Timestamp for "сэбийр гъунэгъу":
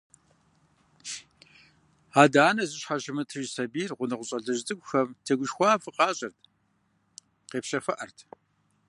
3.51-4.27